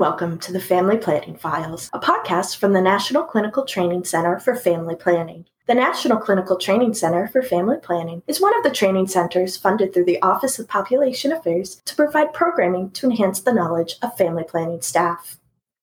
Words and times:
welcome 0.00 0.38
to 0.38 0.50
the 0.50 0.58
Family 0.58 0.96
Planning 0.96 1.36
Files, 1.36 1.90
a 1.92 1.98
podcast 1.98 2.56
from 2.56 2.72
the 2.72 2.80
National 2.80 3.22
Clinical 3.22 3.66
Training 3.66 4.04
Center 4.04 4.38
for 4.38 4.56
Family 4.56 4.96
Planning. 4.96 5.44
The 5.66 5.74
National 5.74 6.16
Clinical 6.16 6.56
Training 6.56 6.94
Center 6.94 7.28
for 7.28 7.42
Family 7.42 7.76
Planning 7.76 8.22
is 8.26 8.40
one 8.40 8.56
of 8.56 8.64
the 8.64 8.70
training 8.70 9.08
centers 9.08 9.58
funded 9.58 9.92
through 9.92 10.06
the 10.06 10.22
Office 10.22 10.58
of 10.58 10.68
Population 10.68 11.32
Affairs 11.32 11.82
to 11.84 11.94
provide 11.94 12.32
programming 12.32 12.92
to 12.92 13.10
enhance 13.10 13.42
the 13.42 13.52
knowledge 13.52 13.96
of 14.00 14.16
family 14.16 14.42
planning 14.42 14.80
staff. 14.80 15.38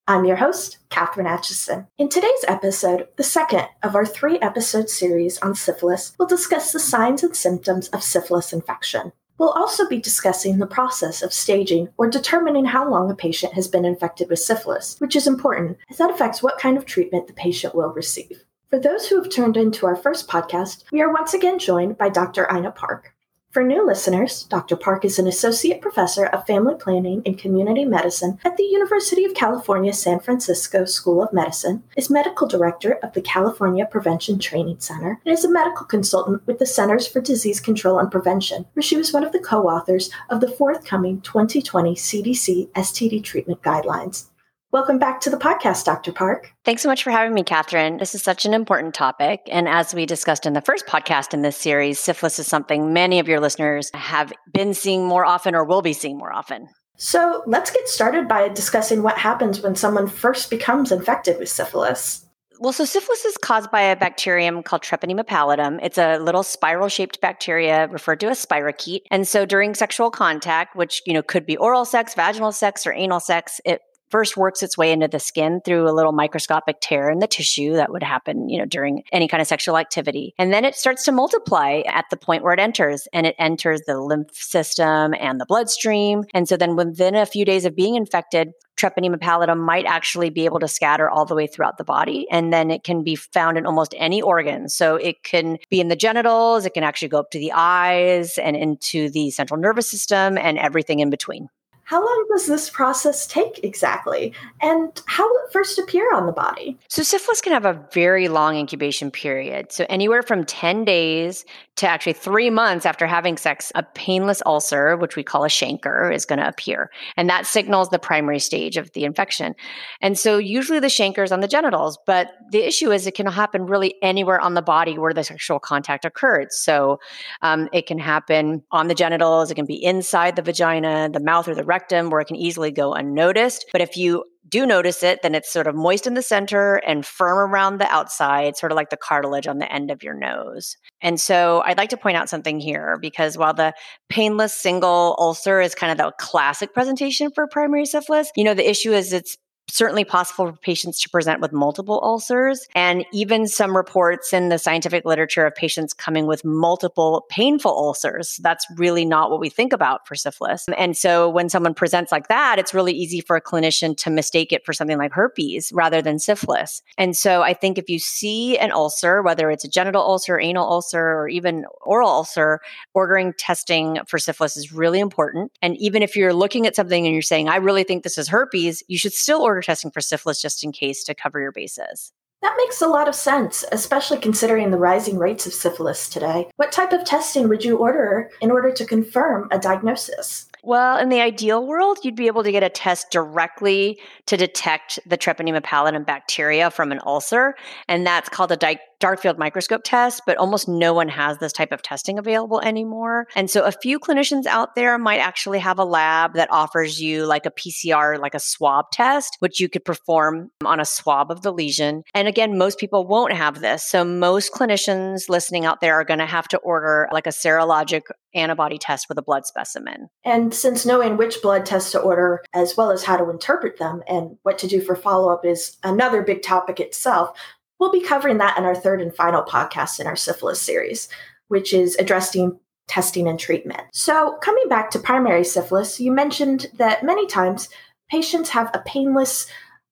I'm 0.08 0.26
your 0.26 0.38
host, 0.38 0.80
Katherine 0.90 1.28
Atchison. 1.28 1.86
In 2.00 2.10
today's 2.10 2.44
episode, 2.48 3.10
the 3.18 3.24
second 3.24 3.68
of 3.84 3.96
our 3.96 4.06
three 4.06 4.40
episode 4.40 4.90
series 4.90 5.38
on 5.44 5.54
syphilis, 5.54 6.14
we'll 6.18 6.28
discuss 6.28 6.72
the 6.72 6.80
signs 6.80 7.22
and 7.22 7.36
symptoms 7.36 7.88
of 7.90 8.02
syphilis 8.02 8.52
infection. 8.52 9.12
We'll 9.38 9.50
also 9.50 9.88
be 9.88 10.00
discussing 10.00 10.58
the 10.58 10.66
process 10.66 11.22
of 11.22 11.32
staging 11.32 11.90
or 11.98 12.10
determining 12.10 12.66
how 12.66 12.90
long 12.90 13.12
a 13.12 13.16
patient 13.16 13.54
has 13.54 13.68
been 13.68 13.86
infected 13.86 14.30
with 14.30 14.40
syphilis, 14.40 14.96
which 15.00 15.16
is 15.16 15.28
important 15.28 15.78
as 15.90 15.98
that 15.98 16.10
affects 16.10 16.42
what 16.42 16.58
kind 16.58 16.78
of 16.78 16.86
treatment 16.86 17.28
the 17.28 17.34
patient 17.34 17.76
will 17.76 17.90
receive. 17.90 18.44
For 18.70 18.80
those 18.80 19.08
who 19.08 19.22
have 19.22 19.32
turned 19.32 19.56
into 19.56 19.86
our 19.86 19.96
first 19.96 20.28
podcast, 20.28 20.84
we 20.92 21.02
are 21.02 21.14
once 21.14 21.34
again 21.34 21.60
joined 21.60 21.98
by 21.98 22.10
Dr. 22.10 22.48
Ina 22.52 22.72
Park. 22.72 23.14
For 23.52 23.64
new 23.64 23.88
listeners, 23.88 24.44
Dr. 24.44 24.76
Park 24.76 25.06
is 25.06 25.18
an 25.18 25.26
associate 25.26 25.82
professor 25.82 26.26
of 26.26 26.46
family 26.46 26.76
planning 26.76 27.22
and 27.26 27.40
community 27.40 27.86
medicine 27.86 28.38
at 28.44 28.58
the 28.58 28.64
University 28.64 29.24
of 29.24 29.34
California 29.34 29.94
San 29.94 30.20
Francisco 30.20 30.84
School 30.84 31.24
of 31.24 31.32
Medicine, 31.32 31.82
is 31.96 32.10
medical 32.10 32.46
director 32.46 33.00
of 33.02 33.14
the 33.14 33.22
California 33.22 33.86
Prevention 33.86 34.38
Training 34.38 34.80
Center, 34.80 35.22
and 35.26 35.34
is 35.34 35.46
a 35.46 35.50
medical 35.50 35.86
consultant 35.86 36.46
with 36.46 36.60
the 36.60 36.66
Centers 36.66 37.08
for 37.08 37.22
Disease 37.22 37.62
Control 37.62 38.00
and 38.00 38.12
Prevention, 38.12 38.66
where 38.74 38.84
she 38.84 38.98
was 38.98 39.14
one 39.14 39.24
of 39.24 39.32
the 39.32 39.40
co 39.40 39.70
authors 39.70 40.12
of 40.30 40.42
the 40.42 40.52
forthcoming 40.52 41.22
2020 41.22 41.96
CDC 41.96 42.70
STD 42.72 43.24
treatment 43.24 43.62
guidelines. 43.62 44.26
Welcome 44.74 45.00
back 45.00 45.22
to 45.22 45.30
the 45.30 45.38
podcast, 45.38 45.86
Dr. 45.86 46.12
Park. 46.12 46.52
Thanks 46.66 46.82
so 46.82 46.90
much 46.90 47.02
for 47.02 47.10
having 47.10 47.34
me, 47.34 47.42
Catherine. 47.44 48.00
This 48.00 48.14
is 48.14 48.22
such 48.22 48.44
an 48.44 48.54
important 48.54 48.94
topic. 48.94 49.40
And 49.50 49.66
as 49.66 49.94
we 49.94 50.06
discussed 50.06 50.46
in 50.46 50.52
the 50.52 50.62
first 50.62 50.86
podcast 50.86 51.34
in 51.34 51.42
this 51.42 51.56
series, 51.56 52.02
syphilis 52.02 52.38
is 52.38 52.48
something 52.48 52.92
many 52.92 53.20
of 53.20 53.30
your 53.30 53.40
listeners 53.40 53.90
have 53.94 54.34
been 54.52 54.74
seeing 54.74 55.06
more 55.06 55.24
often 55.24 55.56
or 55.56 55.64
will 55.64 55.82
be 55.82 55.94
seeing 55.94 56.18
more 56.18 56.34
often. 56.34 56.68
So 56.98 57.44
let's 57.48 57.72
get 57.72 57.88
started 57.88 58.28
by 58.28 58.50
discussing 58.50 59.04
what 59.04 59.18
happens 59.18 59.62
when 59.62 59.76
someone 59.76 60.08
first 60.08 60.50
becomes 60.50 60.92
infected 60.92 61.40
with 61.40 61.48
syphilis. 61.48 62.26
Well, 62.60 62.74
so 62.74 62.86
syphilis 62.86 63.24
is 63.24 63.38
caused 63.38 63.72
by 63.72 63.82
a 63.82 63.96
bacterium 63.96 64.64
called 64.64 64.82
Treponema 64.82 65.24
pallidum. 65.24 65.80
It's 65.82 65.98
a 66.00 66.18
little 66.18 66.44
spiral 66.44 66.90
shaped 66.90 67.22
bacteria 67.22 67.88
referred 67.88 68.20
to 68.22 68.28
as 68.28 68.44
spirochete. 68.44 69.02
And 69.12 69.28
so 69.28 69.46
during 69.46 69.76
sexual 69.76 70.10
contact, 70.10 70.76
which, 70.76 71.02
you 71.06 71.14
know, 71.14 71.22
could 71.22 71.46
be 71.46 71.56
oral 71.56 71.86
sex, 71.86 72.16
vaginal 72.16 72.52
sex, 72.52 72.88
or 72.88 72.94
anal 72.94 73.20
sex, 73.20 73.62
it 73.64 73.82
first 74.10 74.38
works 74.38 74.64
its 74.64 74.78
way 74.78 74.92
into 74.92 75.08
the 75.08 75.20
skin 75.20 75.62
through 75.64 75.90
a 75.90 75.92
little 75.92 76.12
microscopic 76.12 76.78
tear 76.82 77.10
in 77.10 77.20
the 77.20 77.28
tissue 77.28 77.74
that 77.74 77.92
would 77.92 78.04
happen, 78.04 78.50
you 78.50 78.58
know, 78.58 78.66
during 78.66 79.04
any 79.12 79.28
kind 79.28 79.42
of 79.42 79.48
sexual 79.48 79.78
activity. 79.78 80.34
And 80.38 80.54
then 80.54 80.66
it 80.66 80.76
starts 80.76 81.04
to 81.06 81.12
multiply 81.12 81.82
at 81.88 82.06
the 82.10 82.18
point 82.18 82.44
where 82.44 82.54
it 82.54 82.60
enters 82.60 83.08
and 83.14 83.26
it 83.26 83.36
enters 83.38 83.82
the 83.86 84.00
lymph 84.00 84.34
system 84.34 85.14
and 85.20 85.40
the 85.40 85.46
bloodstream. 85.46 86.24
And 86.34 86.48
so 86.48 86.58
then 86.58 86.76
within 86.76 87.16
a 87.16 87.26
few 87.26 87.46
days 87.46 87.66
of 87.66 87.76
being 87.76 87.96
infected, 87.96 88.54
treponema 88.78 89.18
pallidum 89.18 89.58
might 89.58 89.86
actually 89.86 90.30
be 90.30 90.46
able 90.46 90.60
to 90.60 90.68
scatter 90.68 91.10
all 91.10 91.26
the 91.26 91.36
way 91.36 91.48
throughout 91.48 91.78
the 91.78 91.84
body 91.84 92.28
and 92.30 92.54
then 92.54 92.70
it 92.70 92.84
can 92.84 93.04
be 93.04 93.16
found 93.16 93.58
in 93.58 93.66
almost 93.66 93.94
any 93.98 94.22
organ 94.22 94.70
so 94.70 94.96
it 94.96 95.24
can 95.24 95.58
be 95.70 95.80
in 95.80 95.88
the 95.88 95.96
genitals 95.96 96.66
it 96.66 96.74
can 96.76 96.84
actually 96.84 97.08
go 97.08 97.18
up 97.18 97.32
to 97.32 97.40
the 97.40 97.52
eyes 97.54 98.38
and 98.38 98.56
into 98.56 99.10
the 99.10 99.32
central 99.32 99.60
nervous 99.60 99.90
system 99.90 100.38
and 100.38 100.60
everything 100.60 101.00
in 101.00 101.10
between 101.10 101.50
how 101.88 102.02
long 102.02 102.26
does 102.30 102.48
this 102.48 102.70
process 102.70 103.26
take 103.26 103.64
exactly? 103.64 104.34
And 104.62 105.02
how 105.06 105.26
will 105.26 105.40
it 105.46 105.54
first 105.54 105.80
appear 105.80 106.14
on 106.14 106.26
the 106.26 106.34
body? 106.34 106.78
So, 106.90 107.02
syphilis 107.02 107.40
can 107.40 107.54
have 107.54 107.64
a 107.64 107.82
very 107.94 108.28
long 108.28 108.58
incubation 108.58 109.10
period. 109.10 109.72
So, 109.72 109.86
anywhere 109.88 110.22
from 110.22 110.44
10 110.44 110.84
days 110.84 111.46
to 111.78 111.88
actually 111.88 112.14
three 112.14 112.50
months 112.50 112.86
after 112.86 113.08
having 113.08 113.38
sex, 113.38 113.72
a 113.74 113.84
painless 113.84 114.42
ulcer, 114.46 114.98
which 114.98 115.16
we 115.16 115.24
call 115.24 115.46
a 115.46 115.48
chancre, 115.48 116.14
is 116.14 116.26
going 116.26 116.40
to 116.40 116.48
appear. 116.48 116.92
And 117.16 117.30
that 117.30 117.46
signals 117.46 117.88
the 117.88 118.00
primary 118.00 118.40
stage 118.40 118.76
of 118.76 118.92
the 118.92 119.06
infection. 119.06 119.56
And 120.02 120.20
so, 120.20 120.38
usually 120.38 120.82
the 120.82 120.88
chancre 120.88 121.24
is 121.24 121.32
on 121.32 121.40
the 121.40 121.48
genitals, 121.48 121.98
but 122.06 122.34
the 122.52 122.68
issue 122.68 122.92
is 122.92 123.08
it 123.08 123.16
can 123.16 123.28
happen 123.28 123.66
really 123.66 123.96
anywhere 124.02 124.42
on 124.42 124.56
the 124.56 124.62
body 124.62 124.98
where 124.98 125.14
the 125.14 125.24
sexual 125.24 125.58
contact 125.58 126.04
occurred. 126.04 126.52
So, 126.52 127.00
um, 127.42 127.70
it 127.72 127.86
can 127.86 127.98
happen 127.98 128.62
on 128.72 128.90
the 128.90 128.96
genitals, 128.96 129.52
it 129.52 129.56
can 129.56 129.66
be 129.66 129.82
inside 129.82 130.36
the 130.36 130.42
vagina, 130.42 131.10
the 131.10 131.22
mouth, 131.22 131.48
or 131.48 131.56
the 131.56 131.64
rectum 131.64 131.77
rectum 131.78 132.10
where 132.10 132.22
it 132.22 132.26
can 132.26 132.36
easily 132.36 132.72
go 132.72 132.94
unnoticed. 132.94 133.66
But 133.72 133.82
if 133.82 133.96
you 133.98 134.24
do 134.50 134.66
notice 134.66 135.04
it, 135.04 135.22
then 135.22 135.36
it's 135.36 135.52
sort 135.52 135.68
of 135.68 135.76
moist 135.76 136.08
in 136.08 136.14
the 136.14 136.22
center 136.22 136.78
and 136.88 137.06
firm 137.06 137.38
around 137.38 137.80
the 137.80 137.92
outside, 137.92 138.58
sort 138.58 138.72
of 138.72 138.76
like 138.76 138.90
the 138.90 138.98
cartilage 138.98 139.46
on 139.46 139.60
the 139.60 139.72
end 139.72 139.92
of 139.92 140.02
your 140.02 140.14
nose. 140.14 140.78
And 141.02 141.20
so 141.20 141.62
I'd 141.66 141.78
like 141.78 141.90
to 141.90 141.98
point 141.98 142.18
out 142.18 142.30
something 142.30 142.60
here 142.60 142.98
because 143.00 143.38
while 143.38 143.54
the 143.54 143.74
painless 144.10 144.54
single 144.54 145.16
ulcer 145.20 145.62
is 145.62 145.76
kind 145.76 145.92
of 145.92 145.98
the 145.98 146.12
classic 146.20 146.74
presentation 146.74 147.30
for 147.36 147.46
primary 147.48 147.86
syphilis, 147.86 148.32
you 148.36 148.44
know, 148.44 148.54
the 148.54 148.68
issue 148.68 148.94
is 148.94 149.14
it's 149.14 149.38
certainly 149.70 150.04
possible 150.04 150.48
for 150.48 150.58
patients 150.58 151.02
to 151.02 151.10
present 151.10 151.42
with 151.42 151.52
multiple 151.52 152.00
ulcers, 152.04 152.68
and 152.76 153.06
even 153.12 153.48
some 153.48 153.76
reports 153.76 154.34
in 154.34 154.50
the 154.50 154.58
scientific 154.58 155.06
literature 155.06 155.46
of 155.46 155.54
patients 155.56 155.94
coming 155.94 156.26
with 156.26 156.46
multiple 156.46 157.26
painful 157.30 157.72
ulcers. 157.72 158.38
That's 158.42 158.66
really 158.76 159.06
not 159.06 159.30
what 159.30 159.40
we 159.40 159.50
think 159.50 159.74
about 159.74 160.08
for 160.08 160.16
syphilis. 160.16 160.66
And 160.78 160.96
so 160.96 161.30
when 161.30 161.50
someone 161.50 161.74
presents 161.74 162.12
like 162.12 162.28
that, 162.28 162.60
it's 162.60 162.74
really 162.74 162.94
easy 162.94 163.22
for 163.22 163.36
a 163.36 163.42
clinician 163.42 163.96
to 163.98 164.10
mistake 164.10 164.52
it 164.52 164.66
for 164.66 164.74
something 164.74 164.98
like 164.98 165.12
herpes 165.12 165.72
rather 165.74 166.02
than 166.02 166.20
syphilis. 166.20 166.82
And 166.98 167.16
so 167.16 167.42
I 167.42 167.54
think 167.54 167.78
if 167.78 167.90
you 167.90 168.00
see 168.00 168.58
an 168.58 168.72
ulcer, 168.72 169.22
whether 169.22 169.52
it's 169.52 169.64
a 169.64 169.70
genital 169.70 170.02
ulcer, 170.02 170.40
anal 170.40 170.70
ulcer, 170.70 171.02
or 171.02 171.28
even 171.28 171.66
oral 171.82 172.10
ulcer, 172.10 172.62
ordering 172.94 173.34
testing 173.34 174.00
for 174.08 174.18
syphilis 174.18 174.58
is 174.58 174.72
really 174.72 175.00
important. 175.00 175.52
And 175.62 175.78
even 175.78 176.02
if 176.02 176.16
you're 176.16 176.34
looking 176.34 176.66
at 176.66 176.76
something 176.76 177.06
and 177.06 177.14
you're 177.14 177.22
saying, 177.22 177.50
I 177.50 177.58
really 177.58 177.84
think 177.84 178.04
this 178.04 178.18
is 178.18 178.28
herpes, 178.28 178.84
you 178.88 178.98
should 178.98 179.14
still 179.14 179.42
order 179.42 179.57
testing 179.62 179.92
for 179.92 180.02
syphilis 180.02 180.42
just 180.42 180.64
in 180.64 180.72
case 180.72 181.04
to 181.06 181.16
cover 181.16 181.40
your 181.40 181.52
bases. 181.52 182.12
That 182.42 182.56
makes 182.58 182.82
a 182.82 182.88
lot 182.88 183.08
of 183.08 183.16
sense, 183.16 183.66
especially 183.72 184.20
considering 184.20 184.70
the 184.70 184.78
rising 184.78 185.18
rates 185.18 185.48
of 185.48 185.54
syphilis 185.54 186.08
today. 186.08 186.48
What 186.58 186.72
type 186.72 186.94
of 186.94 187.04
testing 187.04 187.50
would 187.50 187.66
you 187.66 187.78
order 187.78 188.30
in 188.42 188.52
order 188.52 188.72
to 188.72 188.86
confirm 188.86 189.48
a 189.52 189.58
diagnosis? 189.58 190.47
Well, 190.64 190.98
in 190.98 191.10
the 191.10 191.22
ideal 191.22 191.66
world, 191.66 192.00
you'd 192.04 192.16
be 192.16 192.28
able 192.28 192.44
to 192.44 192.52
get 192.52 192.64
a 192.64 192.70
test 192.70 193.12
directly 193.12 194.00
to 194.26 194.38
detect 194.38 195.00
the 195.06 195.18
Treponema 195.18 195.62
pallidum 195.62 196.06
bacteria 196.06 196.72
from 196.72 196.92
an 196.92 197.00
ulcer, 197.06 197.56
and 197.88 198.06
that's 198.06 198.30
called 198.30 198.52
a 198.52 198.78
dark 199.00 199.22
field 199.22 199.38
microscope 199.38 199.82
test, 199.84 200.24
but 200.26 200.38
almost 200.38 200.68
no 200.68 200.94
one 200.94 201.10
has 201.10 201.38
this 201.38 201.54
type 201.54 201.72
of 201.72 201.82
testing 201.82 202.18
available 202.18 202.60
anymore. 202.62 203.28
And 203.36 203.50
so 203.50 203.64
a 203.64 203.72
few 203.72 204.00
clinicians 204.00 204.46
out 204.46 204.76
there 204.76 204.98
might 204.98 205.20
actually 205.20 205.60
have 205.60 205.78
a 205.78 205.86
lab 205.86 206.34
that 206.34 206.52
offers 206.52 207.00
you 207.00 207.26
like 207.26 207.46
a 207.46 207.52
PCR, 207.52 208.20
like 208.20 208.34
a 208.34 208.40
swab 208.40 208.86
test, 208.92 209.38
which 209.40 209.60
you 209.60 209.70
could 209.70 209.86
perform 209.86 210.50
on 210.66 210.80
a 210.80 210.86
swab 210.86 211.32
of 211.32 211.44
the 211.44 211.54
lesion. 211.54 212.04
And 212.14 212.28
again, 212.28 212.58
most 212.58 212.80
people 212.80 213.06
won't 213.06 213.34
have 213.34 213.62
this. 213.62 213.84
So 213.84 214.04
most 214.04 214.52
clinicians 214.52 215.30
listening 215.30 215.66
out 215.66 215.82
there 215.82 215.94
are 215.94 216.06
going 216.06 216.20
to 216.20 216.26
have 216.26 216.48
to 216.50 216.58
order 216.58 217.08
like 217.12 217.28
a 217.28 217.32
serologic 217.32 218.02
antibody 218.38 218.78
test 218.78 219.10
with 219.10 219.18
a 219.18 219.24
blood 219.24 219.46
specimen. 219.46 220.10
And 220.24 220.54
since 220.54 220.86
knowing 220.86 221.18
which 221.18 221.42
blood 221.42 221.66
tests 221.66 221.92
to 221.92 222.00
order, 222.00 222.44
as 222.54 222.78
well 222.78 222.92
as 222.92 223.04
how 223.04 223.18
to 223.18 223.30
interpret 223.30 223.78
them 223.78 224.04
and 224.08 224.38
what 224.44 224.58
to 224.60 224.68
do 224.68 224.80
for 224.82 224.96
follow 224.96 225.34
up, 225.34 225.46
is 225.46 225.78
another 225.84 226.22
big 226.22 226.42
topic 226.44 226.80
itself, 226.80 227.38
We'll 227.80 227.92
be 227.92 228.02
covering 228.02 228.40
that 228.40 228.58
in 228.58 228.64
our 228.64 228.76
third 228.76 229.02
and 229.02 229.14
final 229.14 229.44
podcast 229.44 230.00
in 230.00 230.08
our 230.08 230.16
syphilis 230.16 230.62
series, 230.62 231.10
which 231.48 231.74
is 231.74 231.96
addressing 231.98 232.60
testing 232.88 233.28
and 233.28 233.40
treatment. 233.40 233.82
So, 233.94 234.38
coming 234.42 234.68
back 234.68 234.90
to 234.92 235.00
primary 235.00 235.44
syphilis, 235.44 236.00
you 236.00 236.12
mentioned 236.12 236.68
that 236.76 237.04
many 237.04 237.28
times 237.28 237.70
patients 238.10 238.50
have 238.50 238.72
a 238.74 238.84
painless 238.86 239.48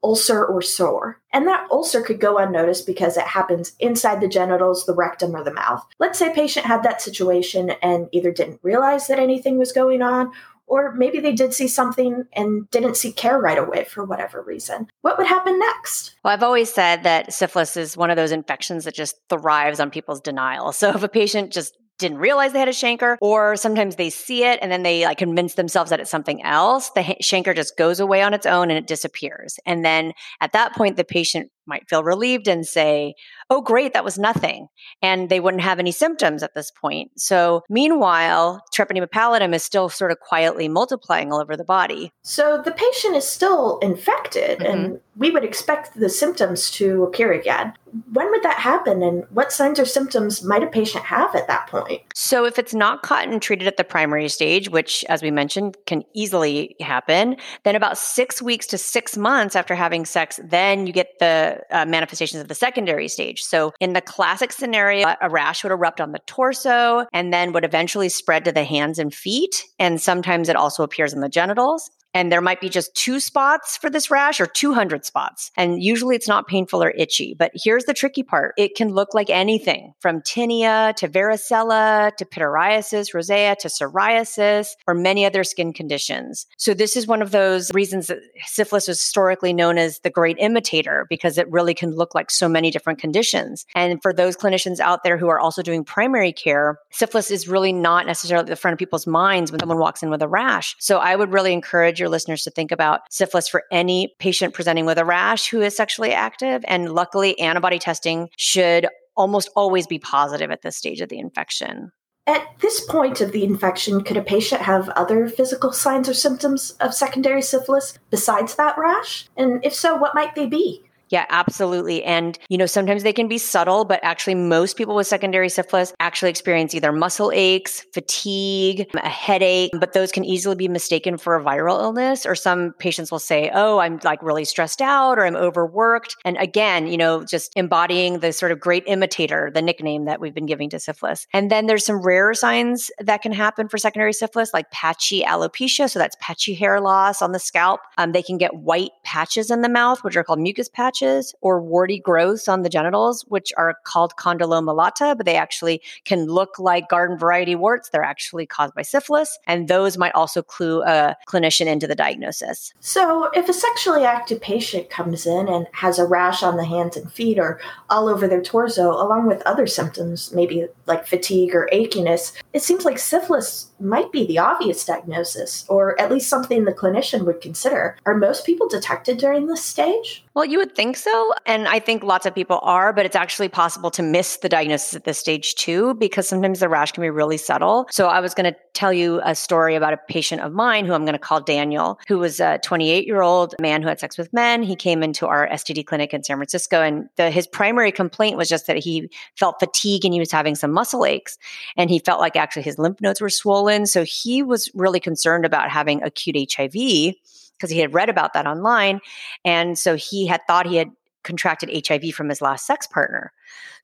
ulcer 0.05 0.45
or 0.45 0.61
sore. 0.61 1.19
And 1.33 1.47
that 1.47 1.67
ulcer 1.71 2.01
could 2.03 2.19
go 2.19 2.37
unnoticed 2.37 2.85
because 2.85 3.17
it 3.17 3.23
happens 3.25 3.73
inside 3.79 4.21
the 4.21 4.27
genitals, 4.27 4.85
the 4.85 4.93
rectum, 4.93 5.35
or 5.35 5.43
the 5.43 5.51
mouth. 5.51 5.83
Let's 5.97 6.19
say 6.19 6.31
patient 6.31 6.67
had 6.67 6.83
that 6.83 7.01
situation 7.01 7.71
and 7.81 8.07
either 8.11 8.31
didn't 8.31 8.59
realize 8.61 9.07
that 9.07 9.17
anything 9.17 9.57
was 9.57 9.71
going 9.71 10.03
on 10.03 10.31
or 10.67 10.93
maybe 10.93 11.19
they 11.19 11.31
did 11.31 11.53
see 11.53 11.67
something 11.67 12.25
and 12.33 12.69
didn't 12.71 12.97
seek 12.97 13.15
care 13.15 13.39
right 13.39 13.57
away 13.57 13.85
for 13.85 14.03
whatever 14.03 14.41
reason. 14.41 14.87
What 15.01 15.17
would 15.17 15.27
happen 15.27 15.59
next? 15.59 16.15
Well, 16.23 16.33
I've 16.33 16.43
always 16.43 16.73
said 16.73 17.03
that 17.03 17.33
syphilis 17.33 17.77
is 17.77 17.97
one 17.97 18.09
of 18.09 18.15
those 18.15 18.31
infections 18.31 18.85
that 18.85 18.95
just 18.95 19.17
thrives 19.29 19.79
on 19.79 19.89
people's 19.91 20.21
denial. 20.21 20.73
So 20.85 20.89
if 20.89 21.03
a 21.03 21.09
patient 21.09 21.51
just 21.53 21.77
didn't 21.97 22.17
realize 22.17 22.53
they 22.53 22.59
had 22.59 22.67
a 22.67 22.71
chancre, 22.71 23.17
or 23.21 23.55
sometimes 23.55 23.95
they 23.95 24.09
see 24.09 24.43
it 24.43 24.59
and 24.61 24.71
then 24.71 24.83
they 24.83 25.05
like 25.05 25.17
convince 25.17 25.55
themselves 25.55 25.89
that 25.89 25.99
it's 25.99 26.11
something 26.11 26.43
else. 26.43 26.89
The 26.91 27.01
chancre 27.21 27.55
just 27.55 27.77
goes 27.77 27.99
away 27.99 28.21
on 28.21 28.33
its 28.33 28.45
own 28.45 28.69
and 28.69 28.77
it 28.77 28.87
disappears. 28.87 29.57
And 29.65 29.83
then 29.85 30.13
at 30.41 30.53
that 30.53 30.73
point, 30.73 30.97
the 30.97 31.03
patient 31.03 31.51
might 31.67 31.89
feel 31.89 32.03
relieved 32.03 32.47
and 32.47 32.65
say, 32.65 33.15
oh, 33.49 33.61
great, 33.61 33.93
that 33.93 34.03
was 34.03 34.17
nothing. 34.17 34.67
And 35.01 35.29
they 35.29 35.39
wouldn't 35.39 35.63
have 35.63 35.79
any 35.79 35.91
symptoms 35.91 36.43
at 36.43 36.53
this 36.55 36.71
point. 36.71 37.11
So, 37.17 37.63
meanwhile, 37.69 38.63
treponema 38.73 39.07
pallidum 39.07 39.53
is 39.53 39.63
still 39.63 39.89
sort 39.89 40.11
of 40.11 40.19
quietly 40.19 40.67
multiplying 40.67 41.31
all 41.31 41.41
over 41.41 41.55
the 41.55 41.63
body. 41.63 42.11
So, 42.23 42.61
the 42.63 42.71
patient 42.71 43.15
is 43.15 43.27
still 43.27 43.79
infected, 43.79 44.59
mm-hmm. 44.59 44.71
and 44.71 44.99
we 45.17 45.31
would 45.31 45.43
expect 45.43 45.97
the 45.97 46.09
symptoms 46.09 46.69
to 46.71 47.03
appear 47.03 47.31
again. 47.31 47.73
When 48.11 48.29
would 48.31 48.43
that 48.43 48.57
happen, 48.57 49.01
and 49.01 49.23
what 49.29 49.51
signs 49.51 49.79
or 49.79 49.85
symptoms 49.85 50.43
might 50.43 50.63
a 50.63 50.67
patient 50.67 51.05
have 51.05 51.33
at 51.35 51.47
that 51.47 51.67
point? 51.67 52.01
So, 52.13 52.45
if 52.45 52.59
it's 52.59 52.73
not 52.73 53.03
caught 53.03 53.27
and 53.27 53.41
treated 53.41 53.67
at 53.67 53.77
the 53.77 53.83
primary 53.83 54.27
stage, 54.27 54.69
which, 54.69 55.05
as 55.07 55.21
we 55.21 55.31
mentioned, 55.31 55.77
can 55.85 56.03
easily 56.13 56.75
happen, 56.79 57.37
then 57.63 57.75
about 57.75 57.97
six 57.97 58.41
weeks 58.41 58.67
to 58.67 58.77
six 58.77 59.15
months 59.15 59.55
after 59.55 59.75
having 59.75 60.05
sex, 60.05 60.39
then 60.43 60.87
you 60.87 60.93
get 60.93 61.19
the 61.19 61.54
uh, 61.71 61.85
manifestations 61.85 62.41
of 62.41 62.47
the 62.47 62.55
secondary 62.55 63.07
stage. 63.07 63.41
So, 63.41 63.73
in 63.79 63.93
the 63.93 64.01
classic 64.01 64.51
scenario, 64.51 65.13
a 65.21 65.29
rash 65.29 65.63
would 65.63 65.71
erupt 65.71 66.01
on 66.01 66.11
the 66.11 66.19
torso 66.25 67.05
and 67.13 67.33
then 67.33 67.51
would 67.53 67.65
eventually 67.65 68.09
spread 68.09 68.45
to 68.45 68.51
the 68.51 68.63
hands 68.63 68.99
and 68.99 69.13
feet. 69.13 69.63
And 69.79 70.01
sometimes 70.01 70.49
it 70.49 70.55
also 70.55 70.83
appears 70.83 71.13
in 71.13 71.21
the 71.21 71.29
genitals 71.29 71.89
and 72.15 72.31
there 72.31 72.41
might 72.41 72.61
be 72.61 72.69
just 72.69 72.95
two 72.95 73.19
spots 73.19 73.75
for 73.75 73.89
this 73.89 74.09
rash 74.09 74.39
or 74.39 74.47
200 74.47 75.05
spots. 75.05 75.51
And 75.57 75.83
usually 75.83 76.15
it's 76.15 76.29
not 76.29 76.47
painful 76.47 76.81
or 76.81 76.91
itchy. 76.91 77.35
But 77.37 77.51
here's 77.53 77.83
the 77.83 77.93
tricky 77.93 78.23
part 78.23 78.53
it 78.57 78.75
can 78.75 78.89
look 78.89 79.13
like 79.13 79.29
anything 79.29 79.93
from 79.99 80.21
tinea 80.21 80.95
to 80.95 81.09
varicella 81.09 82.15
to 82.15 82.25
pityriasis, 82.25 83.13
rosea 83.13 83.57
to 83.57 83.67
psoriasis, 83.67 84.69
or 84.87 84.93
many 84.93 85.25
other 85.25 85.43
skin 85.43 85.73
conditions. 85.73 86.47
So 86.57 86.73
this 86.73 86.95
is 86.95 87.05
one 87.05 87.21
of 87.21 87.31
those 87.31 87.73
reasons 87.73 88.07
that 88.07 88.19
syphilis 88.45 88.87
was 88.87 88.99
historically 88.99 89.51
known 89.51 89.77
as 89.77 89.99
the 89.99 90.09
great 90.09 90.37
imitator 90.39 91.05
because 91.09 91.37
it 91.37 91.51
really 91.51 91.73
can 91.73 91.91
look 91.91 92.15
like 92.15 92.31
so 92.31 92.47
many 92.47 92.71
different 92.71 92.97
conditions. 92.97 93.65
And 93.75 94.01
for 94.01 94.13
those 94.13 94.37
clinicians 94.37 94.79
out 94.79 95.03
there 95.03 95.17
who 95.17 95.27
are 95.27 95.39
also 95.39 95.61
doing 95.61 95.83
primary 95.83 96.31
care, 96.31 96.79
syphilis 96.91 97.29
is 97.29 97.49
really 97.49 97.73
not 97.73 98.05
necessarily 98.05 98.43
at 98.43 98.47
the 98.47 98.55
front 98.55 98.73
of 98.73 98.79
people's 98.79 99.05
minds 99.05 99.51
when 99.51 99.59
someone 99.59 99.79
walks 99.79 100.01
in 100.01 100.09
with 100.09 100.21
a 100.21 100.27
rash. 100.29 100.77
So 100.79 100.99
I 100.99 101.17
would 101.17 101.33
really 101.33 101.51
encourage 101.51 101.99
your 101.99 102.04
listeners 102.09 102.43
to 102.43 102.51
think 102.51 102.71
about 102.71 103.01
syphilis 103.11 103.47
for 103.47 103.63
any 103.71 104.13
patient 104.19 104.53
presenting 104.53 104.85
with 104.85 104.97
a 104.97 105.05
rash 105.05 105.49
who 105.49 105.61
is 105.61 105.75
sexually 105.75 106.11
active. 106.11 106.63
And 106.67 106.93
luckily, 106.93 107.39
antibody 107.39 107.79
testing 107.79 108.29
should 108.37 108.87
almost 109.15 109.49
always 109.55 109.87
be 109.87 109.99
positive 109.99 110.51
at 110.51 110.61
this 110.61 110.77
stage 110.77 111.01
of 111.01 111.09
the 111.09 111.19
infection. 111.19 111.91
At 112.27 112.47
this 112.59 112.81
point 112.81 113.21
of 113.21 113.31
the 113.31 113.43
infection, 113.43 114.03
could 114.03 114.17
a 114.17 114.21
patient 114.21 114.61
have 114.63 114.89
other 114.89 115.27
physical 115.27 115.71
signs 115.71 116.09
or 116.09 116.13
symptoms 116.15 116.71
of 116.79 116.93
secondary 116.93 117.43
syphilis 117.43 117.99
besides 118.09 118.55
that 118.55 118.77
rash? 118.79 119.27
And 119.37 119.63
if 119.63 119.75
so, 119.75 119.95
what 119.95 120.15
might 120.15 120.33
they 120.33 120.47
be? 120.47 120.83
Yeah, 121.15 121.25
absolutely. 121.29 122.03
And, 122.03 122.37
you 122.49 122.57
know, 122.57 122.65
sometimes 122.65 123.03
they 123.03 123.13
can 123.13 123.29
be 123.29 123.37
subtle, 123.37 123.85
but 123.85 124.01
actually, 124.03 124.35
most 124.35 124.75
people 124.75 124.95
with 124.95 125.07
secondary 125.07 125.47
syphilis 125.47 125.93
actually 126.01 126.29
experience 126.29 126.75
either 126.75 126.91
muscle 126.91 127.31
aches, 127.33 127.85
fatigue, 127.93 128.85
a 129.01 129.07
headache, 129.07 129.71
but 129.79 129.93
those 129.93 130.11
can 130.11 130.25
easily 130.25 130.57
be 130.57 130.67
mistaken 130.67 131.17
for 131.17 131.37
a 131.37 131.41
viral 131.41 131.81
illness. 131.81 132.25
Or 132.25 132.35
some 132.35 132.73
patients 132.79 133.13
will 133.13 133.19
say, 133.19 133.49
oh, 133.53 133.77
I'm 133.77 134.01
like 134.03 134.21
really 134.21 134.43
stressed 134.43 134.81
out 134.81 135.17
or 135.17 135.25
I'm 135.25 135.37
overworked. 135.37 136.17
And 136.25 136.35
again, 136.35 136.85
you 136.87 136.97
know, 136.97 137.23
just 137.23 137.53
embodying 137.55 138.19
the 138.19 138.33
sort 138.33 138.51
of 138.51 138.59
great 138.59 138.83
imitator, 138.85 139.49
the 139.53 139.61
nickname 139.61 140.03
that 140.03 140.19
we've 140.19 140.35
been 140.35 140.45
giving 140.45 140.69
to 140.71 140.81
syphilis. 140.81 141.27
And 141.31 141.49
then 141.49 141.67
there's 141.67 141.85
some 141.85 142.01
rarer 142.01 142.33
signs 142.33 142.91
that 142.99 143.21
can 143.21 143.31
happen 143.31 143.69
for 143.69 143.77
secondary 143.77 144.11
syphilis, 144.11 144.53
like 144.53 144.69
patchy 144.71 145.23
alopecia. 145.23 145.89
So 145.89 145.97
that's 145.97 146.17
patchy 146.19 146.55
hair 146.55 146.81
loss 146.81 147.21
on 147.21 147.31
the 147.31 147.39
scalp. 147.39 147.79
Um, 147.97 148.11
they 148.11 148.21
can 148.21 148.37
get 148.37 148.53
white 148.53 148.91
patches 149.05 149.49
in 149.49 149.61
the 149.61 149.69
mouth, 149.69 150.03
which 150.03 150.17
are 150.17 150.23
called 150.25 150.39
mucous 150.39 150.67
patches 150.67 151.04
patches 151.05 151.35
or 151.41 151.61
warty 151.61 151.99
growths 151.99 152.47
on 152.47 152.63
the 152.63 152.69
genitals, 152.69 153.25
which 153.27 153.51
are 153.57 153.75
called 153.83 154.13
condyloma 154.17 154.75
lata, 154.75 155.15
but 155.15 155.25
they 155.25 155.35
actually 155.35 155.81
can 156.03 156.25
look 156.25 156.59
like 156.59 156.89
garden 156.89 157.17
variety 157.17 157.55
warts. 157.55 157.89
They're 157.89 158.03
actually 158.03 158.45
caused 158.45 158.73
by 158.73 158.81
syphilis. 158.81 159.37
And 159.47 159.67
those 159.67 159.97
might 159.97 160.13
also 160.13 160.41
clue 160.41 160.83
a 160.83 161.15
clinician 161.27 161.67
into 161.67 161.87
the 161.87 161.95
diagnosis. 161.95 162.73
So, 162.79 163.29
if 163.33 163.49
a 163.49 163.53
sexually 163.53 164.03
active 164.03 164.41
patient 164.41 164.89
comes 164.89 165.25
in 165.25 165.47
and 165.47 165.67
has 165.73 165.99
a 165.99 166.05
rash 166.05 166.43
on 166.43 166.57
the 166.57 166.65
hands 166.65 166.97
and 166.97 167.11
feet 167.11 167.39
or 167.39 167.59
all 167.89 168.07
over 168.07 168.27
their 168.27 168.41
torso, 168.41 168.91
along 168.91 169.27
with 169.27 169.41
other 169.45 169.67
symptoms, 169.67 170.31
maybe 170.33 170.67
like 170.85 171.07
fatigue 171.07 171.55
or 171.55 171.69
achiness, 171.71 172.33
it 172.53 172.61
seems 172.61 172.85
like 172.85 172.99
syphilis 172.99 173.71
might 173.79 174.11
be 174.11 174.25
the 174.25 174.37
obvious 174.37 174.85
diagnosis, 174.85 175.65
or 175.67 175.99
at 175.99 176.11
least 176.11 176.29
something 176.29 176.63
the 176.63 176.73
clinician 176.73 177.25
would 177.25 177.41
consider. 177.41 177.97
Are 178.05 178.15
most 178.15 178.45
people 178.45 178.67
detected 178.67 179.17
during 179.17 179.47
this 179.47 179.63
stage? 179.63 180.23
Well, 180.33 180.45
you 180.45 180.57
would 180.57 180.75
think 180.85 180.97
so. 180.97 181.33
And 181.47 181.67
I 181.67 181.79
think 181.79 182.03
lots 182.03 182.27
of 182.27 182.35
people 182.35 182.59
are, 182.61 182.93
but 182.93 183.07
it's 183.07 183.15
actually 183.15 183.49
possible 183.49 183.89
to 183.91 184.03
miss 184.03 184.37
the 184.37 184.49
diagnosis 184.49 184.95
at 184.95 185.03
this 185.03 185.17
stage 185.17 185.55
too, 185.55 185.95
because 185.95 186.29
sometimes 186.29 186.59
the 186.59 186.69
rash 186.69 186.91
can 186.91 187.01
be 187.01 187.09
really 187.09 187.37
subtle. 187.37 187.87
So 187.89 188.07
I 188.07 188.19
was 188.19 188.35
going 188.35 188.53
to 188.53 188.59
tell 188.73 188.93
you 188.93 189.19
a 189.23 189.33
story 189.33 189.73
about 189.73 189.93
a 189.93 189.97
patient 189.97 190.41
of 190.41 190.53
mine 190.53 190.85
who 190.85 190.93
I'm 190.93 191.03
going 191.03 191.13
to 191.13 191.19
call 191.19 191.41
Daniel, 191.41 191.99
who 192.07 192.19
was 192.19 192.39
a 192.39 192.59
28 192.59 193.07
year 193.07 193.23
old 193.23 193.55
man 193.59 193.81
who 193.81 193.87
had 193.87 193.99
sex 193.99 194.15
with 194.15 194.31
men. 194.31 194.61
He 194.61 194.75
came 194.75 195.01
into 195.01 195.25
our 195.25 195.47
STD 195.47 195.87
clinic 195.87 196.13
in 196.13 196.23
San 196.23 196.37
Francisco, 196.37 196.81
and 196.81 197.09
the, 197.15 197.31
his 197.31 197.47
primary 197.47 197.91
complaint 197.91 198.37
was 198.37 198.47
just 198.47 198.67
that 198.67 198.77
he 198.77 199.09
felt 199.35 199.59
fatigue 199.59 200.05
and 200.05 200.13
he 200.13 200.19
was 200.19 200.31
having 200.31 200.53
some 200.53 200.71
muscle 200.71 201.03
aches. 201.03 201.39
And 201.77 201.89
he 201.89 201.97
felt 201.97 202.19
like 202.19 202.35
actually 202.35 202.63
his 202.63 202.77
lymph 202.77 203.01
nodes 203.01 203.21
were 203.21 203.29
swollen. 203.29 203.87
So 203.87 204.03
he 204.03 204.43
was 204.43 204.69
really 204.75 204.99
concerned 204.99 205.45
about 205.45 205.71
having 205.71 206.03
acute 206.03 206.53
HIV 206.55 207.15
because 207.57 207.69
he 207.69 207.79
had 207.79 207.93
read 207.93 208.09
about 208.09 208.33
that 208.33 208.47
online. 208.47 208.99
And 209.43 209.77
so 209.77 209.95
he 209.95 210.27
had 210.27 210.41
thought 210.47 210.67
he 210.67 210.75
had 210.75 210.91
contracted 211.23 211.87
HIV 211.87 212.13
from 212.13 212.29
his 212.29 212.41
last 212.41 212.65
sex 212.65 212.87
partner. 212.87 213.31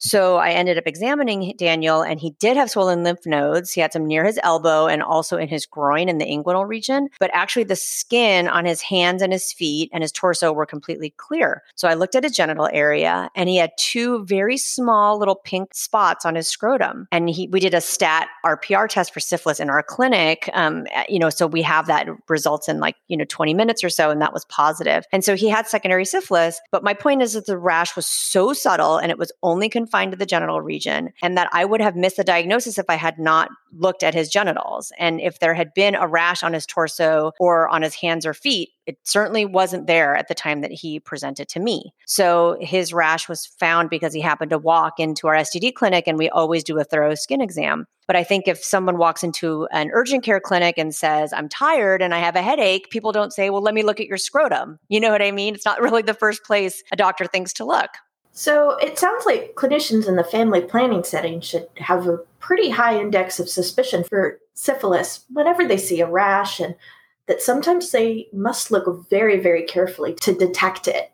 So 0.01 0.37
I 0.37 0.49
ended 0.49 0.79
up 0.79 0.87
examining 0.87 1.53
Daniel, 1.57 2.01
and 2.01 2.19
he 2.19 2.31
did 2.31 2.57
have 2.57 2.71
swollen 2.71 3.03
lymph 3.03 3.25
nodes. 3.27 3.71
He 3.71 3.81
had 3.81 3.93
some 3.93 4.07
near 4.07 4.25
his 4.25 4.39
elbow 4.41 4.87
and 4.87 5.03
also 5.03 5.37
in 5.37 5.47
his 5.47 5.67
groin 5.67 6.09
in 6.09 6.17
the 6.17 6.25
inguinal 6.25 6.67
region. 6.67 7.07
But 7.19 7.29
actually, 7.33 7.65
the 7.65 7.75
skin 7.75 8.47
on 8.47 8.65
his 8.65 8.81
hands 8.81 9.21
and 9.21 9.31
his 9.31 9.53
feet 9.53 9.91
and 9.93 10.03
his 10.03 10.11
torso 10.11 10.51
were 10.51 10.65
completely 10.65 11.11
clear. 11.17 11.61
So 11.75 11.87
I 11.87 11.93
looked 11.93 12.15
at 12.15 12.23
his 12.23 12.35
genital 12.35 12.67
area, 12.73 13.29
and 13.35 13.47
he 13.47 13.57
had 13.57 13.73
two 13.77 14.25
very 14.25 14.57
small 14.57 15.19
little 15.19 15.35
pink 15.35 15.75
spots 15.75 16.25
on 16.25 16.33
his 16.33 16.47
scrotum. 16.47 17.07
And 17.11 17.29
he, 17.29 17.47
we 17.49 17.59
did 17.59 17.75
a 17.75 17.81
stat 17.81 18.27
RPR 18.43 18.89
test 18.89 19.13
for 19.13 19.19
syphilis 19.19 19.59
in 19.59 19.69
our 19.69 19.83
clinic. 19.83 20.49
Um, 20.53 20.87
you 21.09 21.19
know, 21.19 21.29
so 21.29 21.45
we 21.45 21.61
have 21.61 21.85
that 21.85 22.07
results 22.27 22.67
in 22.67 22.79
like 22.79 22.95
you 23.07 23.17
know 23.17 23.25
20 23.25 23.53
minutes 23.53 23.83
or 23.83 23.89
so, 23.89 24.09
and 24.09 24.19
that 24.19 24.33
was 24.33 24.45
positive. 24.45 25.05
And 25.11 25.23
so 25.23 25.35
he 25.35 25.47
had 25.47 25.67
secondary 25.67 26.05
syphilis. 26.05 26.59
But 26.71 26.83
my 26.83 26.95
point 26.95 27.21
is 27.21 27.33
that 27.33 27.45
the 27.45 27.59
rash 27.59 27.95
was 27.95 28.07
so 28.07 28.51
subtle, 28.51 28.97
and 28.97 29.11
it 29.11 29.19
was 29.19 29.31
only 29.43 29.69
confined 29.69 29.90
confined 29.91 30.11
to 30.11 30.17
the 30.17 30.25
genital 30.25 30.61
region, 30.61 31.09
and 31.21 31.37
that 31.37 31.49
I 31.51 31.65
would 31.65 31.81
have 31.81 31.95
missed 31.95 32.17
the 32.17 32.23
diagnosis 32.23 32.77
if 32.77 32.85
I 32.87 32.95
had 32.95 33.19
not 33.19 33.49
looked 33.73 34.03
at 34.03 34.13
his 34.13 34.29
genitals. 34.29 34.91
And 34.97 35.19
if 35.19 35.39
there 35.39 35.53
had 35.53 35.73
been 35.73 35.95
a 35.95 36.07
rash 36.07 36.43
on 36.43 36.53
his 36.53 36.65
torso 36.65 37.31
or 37.39 37.67
on 37.69 37.81
his 37.81 37.95
hands 37.95 38.25
or 38.25 38.33
feet, 38.33 38.69
it 38.85 38.97
certainly 39.03 39.45
wasn't 39.45 39.87
there 39.87 40.15
at 40.15 40.27
the 40.27 40.33
time 40.33 40.61
that 40.61 40.71
he 40.71 40.99
presented 40.99 41.47
to 41.49 41.59
me. 41.59 41.93
So 42.07 42.57
his 42.61 42.93
rash 42.93 43.27
was 43.29 43.45
found 43.45 43.89
because 43.89 44.13
he 44.13 44.21
happened 44.21 44.51
to 44.51 44.57
walk 44.57 44.93
into 44.99 45.27
our 45.27 45.35
STD 45.35 45.73
clinic, 45.73 46.05
and 46.07 46.17
we 46.17 46.29
always 46.29 46.63
do 46.63 46.79
a 46.79 46.83
thorough 46.83 47.15
skin 47.15 47.41
exam. 47.41 47.85
But 48.07 48.15
I 48.15 48.23
think 48.23 48.47
if 48.47 48.63
someone 48.63 48.97
walks 48.97 49.23
into 49.23 49.67
an 49.71 49.89
urgent 49.93 50.23
care 50.23 50.39
clinic 50.39 50.77
and 50.77 50.93
says, 50.93 51.31
I'm 51.33 51.47
tired 51.47 52.01
and 52.01 52.13
I 52.13 52.19
have 52.19 52.35
a 52.35 52.41
headache, 52.41 52.89
people 52.89 53.11
don't 53.11 53.31
say, 53.31 53.49
Well, 53.49 53.61
let 53.61 53.73
me 53.73 53.83
look 53.83 53.99
at 53.99 54.07
your 54.07 54.17
scrotum. 54.17 54.79
You 54.89 54.99
know 54.99 55.11
what 55.11 55.21
I 55.21 55.31
mean? 55.31 55.53
It's 55.53 55.65
not 55.65 55.81
really 55.85 56.01
the 56.01 56.13
first 56.13 56.43
place 56.43 56.81
a 56.91 56.95
doctor 56.95 57.25
thinks 57.25 57.53
to 57.53 57.65
look. 57.65 57.89
So 58.31 58.77
it 58.77 58.97
sounds 58.97 59.25
like 59.25 59.55
clinicians 59.55 60.07
in 60.07 60.15
the 60.15 60.23
family 60.23 60.61
planning 60.61 61.03
setting 61.03 61.41
should 61.41 61.67
have 61.77 62.07
a 62.07 62.19
pretty 62.39 62.69
high 62.69 62.99
index 62.99 63.39
of 63.39 63.49
suspicion 63.49 64.03
for 64.03 64.39
syphilis 64.53 65.25
whenever 65.31 65.67
they 65.67 65.77
see 65.77 66.01
a 66.01 66.09
rash, 66.09 66.59
and 66.59 66.75
that 67.27 67.41
sometimes 67.41 67.91
they 67.91 68.27
must 68.33 68.71
look 68.71 69.09
very, 69.09 69.39
very 69.39 69.63
carefully 69.63 70.13
to 70.21 70.33
detect 70.33 70.87
it. 70.87 71.11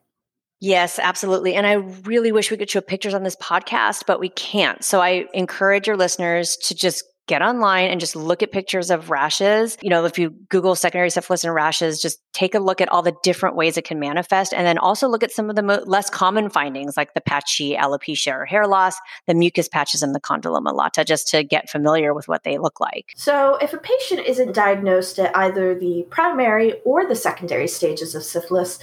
Yes, 0.60 0.98
absolutely. 0.98 1.54
And 1.54 1.68
I 1.68 1.74
really 1.74 2.32
wish 2.32 2.50
we 2.50 2.58
could 2.58 2.70
show 2.70 2.82
pictures 2.82 3.14
on 3.14 3.24
this 3.24 3.36
podcast, 3.36 4.06
but 4.08 4.20
we 4.20 4.30
can't. 4.30 4.84
So 4.84 5.02
I 5.02 5.28
encourage 5.34 5.86
your 5.86 5.98
listeners 5.98 6.58
to 6.58 6.76
just 6.76 7.04
get 7.28 7.42
online 7.42 7.90
and 7.90 8.00
just 8.00 8.16
look 8.16 8.42
at 8.42 8.52
pictures 8.52 8.90
of 8.90 9.10
rashes. 9.10 9.78
You 9.82 9.90
know, 9.90 10.06
if 10.06 10.18
you 10.18 10.32
Google 10.50 10.76
secondary 10.76 11.10
syphilis 11.10 11.44
and 11.44 11.54
rashes, 11.54 12.02
just 12.02 12.20
take 12.34 12.56
a 12.56 12.60
look 12.60 12.82
at 12.82 12.90
all 12.90 13.02
the 13.02 13.16
different 13.22 13.56
ways 13.56 13.78
it 13.78 13.84
can 13.84 14.00
manifest. 14.00 14.54
And 14.54 14.66
then 14.66 14.78
also 14.78 15.08
look 15.08 15.24
at 15.24 15.32
some 15.32 15.50
of 15.50 15.56
the 15.56 15.64
mo- 15.64 15.84
less 15.86 16.10
common 16.10 16.50
findings 16.50 16.96
like 16.96 17.14
the 17.14 17.22
patchy 17.22 17.76
alopecia 17.76 18.34
or 18.34 18.46
hair 18.46 18.66
loss, 18.66 18.98
the 19.28 19.34
mucous 19.34 19.68
patches, 19.68 20.02
and 20.02 20.16
the 20.16 20.22
condyloma 20.22 20.74
lata, 20.74 21.04
just 21.04 21.28
to 21.30 21.44
get 21.44 21.70
familiar 21.70 22.14
with 22.14 22.28
what 22.28 22.44
they 22.44 22.58
look 22.58 22.80
like. 22.80 23.12
So, 23.16 23.58
if 23.58 23.74
a 23.74 23.78
patient 23.78 24.26
isn't 24.26 24.54
diagnosed 24.54 25.20
at 25.20 25.36
either 25.36 25.78
the 25.78 26.06
primary 26.10 26.80
or 26.86 27.06
the 27.06 27.16
secondary 27.16 27.68
stages 27.68 28.16
of 28.16 28.24
syphilis, 28.24 28.80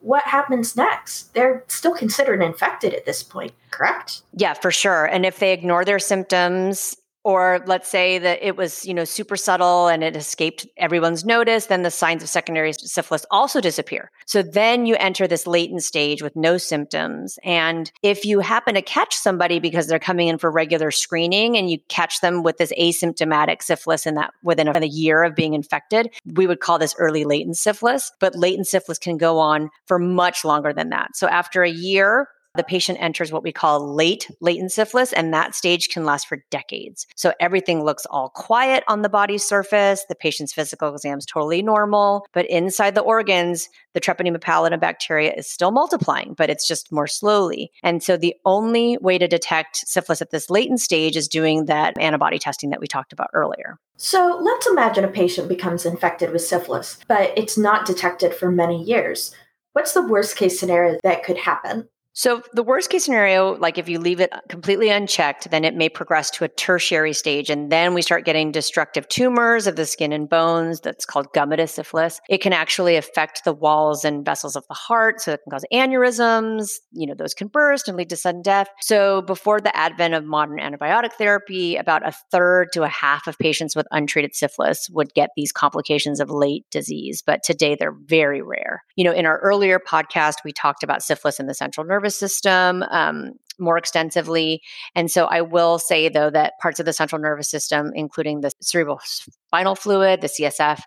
what 0.00 0.22
happens 0.24 0.76
next? 0.76 1.34
They're 1.34 1.64
still 1.68 1.94
considered 1.94 2.42
infected 2.42 2.94
at 2.94 3.06
this 3.06 3.22
point, 3.22 3.52
correct? 3.70 4.22
Yeah, 4.34 4.54
for 4.54 4.70
sure. 4.70 5.06
And 5.06 5.26
if 5.26 5.38
they 5.38 5.52
ignore 5.52 5.84
their 5.84 5.98
symptoms, 5.98 6.96
or 7.26 7.60
let's 7.66 7.88
say 7.88 8.18
that 8.18 8.38
it 8.40 8.56
was 8.56 8.86
you 8.86 8.94
know 8.94 9.04
super 9.04 9.36
subtle 9.36 9.88
and 9.88 10.04
it 10.04 10.14
escaped 10.14 10.64
everyone's 10.76 11.24
notice 11.24 11.66
then 11.66 11.82
the 11.82 11.90
signs 11.90 12.22
of 12.22 12.28
secondary 12.28 12.72
syphilis 12.72 13.26
also 13.32 13.60
disappear. 13.60 14.12
So 14.26 14.42
then 14.42 14.86
you 14.86 14.94
enter 15.00 15.26
this 15.26 15.44
latent 15.44 15.82
stage 15.82 16.22
with 16.22 16.36
no 16.36 16.56
symptoms. 16.56 17.36
And 17.42 17.90
if 18.00 18.24
you 18.24 18.38
happen 18.38 18.74
to 18.74 18.82
catch 18.82 19.16
somebody 19.16 19.58
because 19.58 19.88
they're 19.88 19.98
coming 19.98 20.28
in 20.28 20.38
for 20.38 20.52
regular 20.52 20.92
screening 20.92 21.56
and 21.56 21.68
you 21.68 21.78
catch 21.88 22.20
them 22.20 22.44
with 22.44 22.58
this 22.58 22.72
asymptomatic 22.78 23.60
syphilis 23.60 24.06
in 24.06 24.14
that 24.14 24.32
within 24.44 24.68
a, 24.68 24.78
a 24.78 24.86
year 24.86 25.24
of 25.24 25.34
being 25.34 25.54
infected 25.54 26.10
we 26.24 26.46
would 26.46 26.60
call 26.60 26.78
this 26.78 26.94
early 26.96 27.24
latent 27.24 27.56
syphilis. 27.56 28.12
But 28.20 28.36
latent 28.36 28.68
syphilis 28.68 28.98
can 28.98 29.16
go 29.16 29.40
on 29.40 29.70
for 29.86 29.98
much 29.98 30.44
longer 30.44 30.72
than 30.72 30.90
that. 30.90 31.16
So 31.16 31.26
after 31.26 31.64
a 31.64 31.70
year 31.70 32.28
the 32.56 32.64
patient 32.64 32.98
enters 33.00 33.32
what 33.32 33.42
we 33.42 33.52
call 33.52 33.94
late 33.94 34.30
latent 34.40 34.72
syphilis, 34.72 35.12
and 35.12 35.32
that 35.32 35.54
stage 35.54 35.88
can 35.88 36.04
last 36.04 36.26
for 36.26 36.44
decades. 36.50 37.06
So 37.16 37.32
everything 37.40 37.84
looks 37.84 38.06
all 38.06 38.30
quiet 38.30 38.84
on 38.88 39.02
the 39.02 39.08
body 39.08 39.38
surface. 39.38 40.04
The 40.08 40.14
patient's 40.14 40.52
physical 40.52 40.92
exam 40.94 41.18
is 41.18 41.26
totally 41.26 41.62
normal, 41.62 42.26
but 42.32 42.46
inside 42.46 42.94
the 42.94 43.02
organs, 43.02 43.68
the 43.94 44.00
Treponema 44.00 44.38
pallidum 44.38 44.80
bacteria 44.80 45.32
is 45.32 45.46
still 45.46 45.70
multiplying, 45.70 46.34
but 46.34 46.50
it's 46.50 46.66
just 46.66 46.92
more 46.92 47.06
slowly. 47.06 47.70
And 47.82 48.02
so 48.02 48.16
the 48.16 48.34
only 48.44 48.98
way 48.98 49.18
to 49.18 49.28
detect 49.28 49.76
syphilis 49.76 50.20
at 50.20 50.30
this 50.30 50.50
latent 50.50 50.80
stage 50.80 51.16
is 51.16 51.28
doing 51.28 51.66
that 51.66 51.98
antibody 51.98 52.38
testing 52.38 52.70
that 52.70 52.80
we 52.80 52.86
talked 52.86 53.12
about 53.12 53.30
earlier. 53.32 53.78
So 53.96 54.38
let's 54.42 54.66
imagine 54.66 55.04
a 55.04 55.08
patient 55.08 55.48
becomes 55.48 55.86
infected 55.86 56.30
with 56.30 56.42
syphilis, 56.42 56.98
but 57.08 57.32
it's 57.36 57.56
not 57.56 57.86
detected 57.86 58.34
for 58.34 58.50
many 58.50 58.82
years. 58.82 59.34
What's 59.72 59.92
the 59.92 60.06
worst 60.06 60.36
case 60.36 60.60
scenario 60.60 60.98
that 61.02 61.24
could 61.24 61.38
happen? 61.38 61.88
So, 62.18 62.40
the 62.54 62.62
worst 62.62 62.88
case 62.88 63.04
scenario, 63.04 63.58
like 63.58 63.76
if 63.76 63.90
you 63.90 63.98
leave 63.98 64.20
it 64.20 64.32
completely 64.48 64.88
unchecked, 64.88 65.50
then 65.50 65.66
it 65.66 65.74
may 65.74 65.90
progress 65.90 66.30
to 66.30 66.44
a 66.44 66.48
tertiary 66.48 67.12
stage. 67.12 67.50
And 67.50 67.70
then 67.70 67.92
we 67.92 68.00
start 68.00 68.24
getting 68.24 68.50
destructive 68.50 69.06
tumors 69.08 69.66
of 69.66 69.76
the 69.76 69.84
skin 69.84 70.14
and 70.14 70.26
bones. 70.26 70.80
That's 70.80 71.04
called 71.04 71.30
gummatous 71.34 71.72
syphilis. 71.72 72.22
It 72.30 72.40
can 72.40 72.54
actually 72.54 72.96
affect 72.96 73.44
the 73.44 73.52
walls 73.52 74.02
and 74.02 74.24
vessels 74.24 74.56
of 74.56 74.66
the 74.68 74.74
heart. 74.74 75.20
So, 75.20 75.34
it 75.34 75.40
can 75.44 75.50
cause 75.50 75.66
aneurysms. 75.70 76.76
You 76.90 77.06
know, 77.06 77.12
those 77.14 77.34
can 77.34 77.48
burst 77.48 77.86
and 77.86 77.98
lead 77.98 78.08
to 78.08 78.16
sudden 78.16 78.40
death. 78.40 78.68
So, 78.80 79.20
before 79.20 79.60
the 79.60 79.76
advent 79.76 80.14
of 80.14 80.24
modern 80.24 80.58
antibiotic 80.58 81.12
therapy, 81.12 81.76
about 81.76 82.08
a 82.08 82.12
third 82.32 82.68
to 82.72 82.82
a 82.84 82.88
half 82.88 83.26
of 83.26 83.38
patients 83.38 83.76
with 83.76 83.86
untreated 83.90 84.34
syphilis 84.34 84.88
would 84.88 85.12
get 85.12 85.28
these 85.36 85.52
complications 85.52 86.18
of 86.20 86.30
late 86.30 86.64
disease. 86.70 87.22
But 87.26 87.42
today, 87.42 87.76
they're 87.78 87.92
very 88.06 88.40
rare. 88.40 88.84
You 88.96 89.04
know, 89.04 89.12
in 89.12 89.26
our 89.26 89.38
earlier 89.40 89.78
podcast, 89.78 90.36
we 90.46 90.52
talked 90.54 90.82
about 90.82 91.02
syphilis 91.02 91.38
in 91.38 91.46
the 91.46 91.52
central 91.52 91.86
nervous 91.86 92.05
nervous 92.06 92.18
system 92.18 92.84
um, 92.84 93.32
more 93.58 93.78
extensively. 93.78 94.62
And 94.94 95.10
so 95.10 95.24
I 95.24 95.40
will 95.40 95.78
say, 95.78 96.08
though, 96.08 96.30
that 96.30 96.52
parts 96.60 96.78
of 96.78 96.86
the 96.86 96.92
central 96.92 97.20
nervous 97.20 97.50
system, 97.50 97.90
including 97.94 98.42
the 98.42 98.52
cerebral 98.60 99.00
spinal 99.04 99.74
fluid, 99.74 100.20
the 100.20 100.28
CSF, 100.28 100.80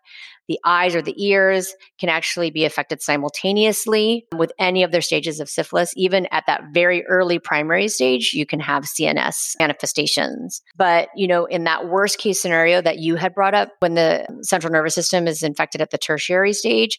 the 0.48 0.60
eyes 0.64 0.96
or 0.96 1.02
the 1.02 1.16
ears, 1.18 1.74
can 2.00 2.10
actually 2.10 2.52
be 2.52 2.64
affected 2.66 3.02
simultaneously 3.02 4.28
with 4.36 4.52
any 4.60 4.84
of 4.84 4.92
their 4.92 5.02
stages 5.02 5.40
of 5.40 5.50
syphilis. 5.50 5.92
Even 5.98 6.28
at 6.32 6.46
that 6.48 6.62
very 6.74 7.06
early 7.08 7.38
primary 7.38 7.88
stage, 7.88 8.34
you 8.34 8.46
can 8.46 8.60
have 8.60 8.84
CNS 8.84 9.56
manifestations. 9.60 10.62
But, 10.78 11.10
you 11.16 11.28
know, 11.28 11.46
in 11.46 11.66
that 11.66 11.90
worst 11.90 12.18
case 12.18 12.42
scenario 12.42 12.82
that 12.82 13.00
you 13.00 13.16
had 13.16 13.34
brought 13.34 13.56
up, 13.56 13.70
when 13.80 13.96
the 13.96 14.26
central 14.44 14.72
nervous 14.72 14.96
system 14.96 15.28
is 15.28 15.44
infected 15.44 15.82
at 15.82 15.90
the 15.90 15.98
tertiary 15.98 16.54
stage, 16.54 16.98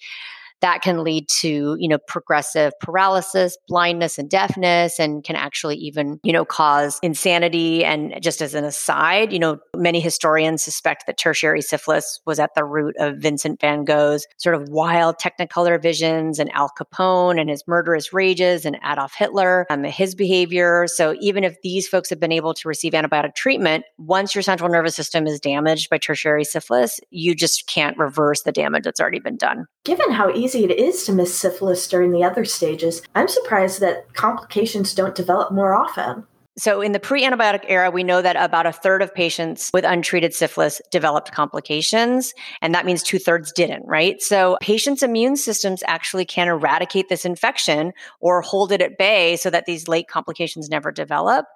that 0.60 0.82
can 0.82 1.02
lead 1.04 1.28
to 1.28 1.76
you 1.78 1.88
know 1.88 1.98
progressive 2.06 2.72
paralysis 2.80 3.56
blindness 3.68 4.18
and 4.18 4.30
deafness 4.30 4.98
and 4.98 5.24
can 5.24 5.36
actually 5.36 5.76
even 5.76 6.20
you 6.22 6.32
know 6.32 6.44
cause 6.44 6.98
insanity. 7.02 7.84
And 7.84 8.14
just 8.20 8.42
as 8.42 8.54
an 8.54 8.64
aside 8.64 9.32
you 9.32 9.38
know 9.38 9.58
many 9.76 10.00
historians 10.00 10.62
suspect 10.62 11.04
that 11.06 11.18
tertiary 11.18 11.62
syphilis 11.62 12.20
was 12.26 12.38
at 12.38 12.54
the 12.54 12.64
root 12.64 12.94
of 12.98 13.18
vincent 13.18 13.60
van 13.60 13.84
gogh's 13.84 14.26
sort 14.38 14.54
of 14.54 14.68
wild 14.68 15.16
technicolor 15.16 15.80
visions 15.80 16.38
and 16.38 16.50
al 16.52 16.70
capone 16.78 17.40
and 17.40 17.50
his 17.50 17.64
murderous 17.66 18.12
rages 18.12 18.64
and 18.64 18.76
adolf 18.84 19.14
hitler 19.14 19.66
and 19.70 19.84
um, 19.84 19.90
his 19.90 20.14
behavior. 20.14 20.86
So 20.86 21.14
even 21.20 21.44
if 21.44 21.60
these 21.62 21.88
folks 21.88 22.10
have 22.10 22.20
been 22.20 22.32
able 22.32 22.54
to 22.54 22.68
receive 22.68 22.92
antibiotic 22.92 23.34
treatment 23.34 23.84
once 23.98 24.34
your 24.34 24.42
central 24.42 24.70
nervous 24.70 24.94
system 24.94 25.26
is 25.26 25.40
damaged 25.40 25.90
by 25.90 25.98
tertiary 25.98 26.44
syphilis 26.44 27.00
you 27.10 27.34
just 27.34 27.66
can't 27.66 27.96
reverse 27.98 28.42
the 28.42 28.52
damage 28.52 28.84
that's 28.84 29.00
already 29.00 29.18
been 29.20 29.36
done. 29.36 29.66
Given 29.84 30.10
how 30.12 30.30
easy 30.30 30.49
it 30.54 30.78
is 30.78 31.04
to 31.04 31.12
miss 31.12 31.36
syphilis 31.36 31.86
during 31.88 32.12
the 32.12 32.24
other 32.24 32.44
stages, 32.44 33.02
I'm 33.14 33.28
surprised 33.28 33.80
that 33.80 34.12
complications 34.14 34.94
don't 34.94 35.14
develop 35.14 35.52
more 35.52 35.74
often. 35.74 36.26
So, 36.58 36.80
in 36.82 36.92
the 36.92 37.00
pre 37.00 37.24
antibiotic 37.24 37.64
era, 37.68 37.90
we 37.90 38.02
know 38.02 38.20
that 38.20 38.36
about 38.36 38.66
a 38.66 38.72
third 38.72 39.02
of 39.02 39.14
patients 39.14 39.70
with 39.72 39.84
untreated 39.84 40.34
syphilis 40.34 40.82
developed 40.90 41.32
complications, 41.32 42.34
and 42.60 42.74
that 42.74 42.84
means 42.84 43.02
two 43.02 43.18
thirds 43.18 43.52
didn't, 43.52 43.86
right? 43.86 44.20
So, 44.20 44.58
patients' 44.60 45.02
immune 45.02 45.36
systems 45.36 45.82
actually 45.86 46.24
can 46.24 46.48
eradicate 46.48 47.08
this 47.08 47.24
infection 47.24 47.92
or 48.20 48.42
hold 48.42 48.72
it 48.72 48.82
at 48.82 48.98
bay 48.98 49.36
so 49.36 49.48
that 49.48 49.66
these 49.66 49.88
late 49.88 50.08
complications 50.08 50.68
never 50.68 50.90
develop. 50.92 51.46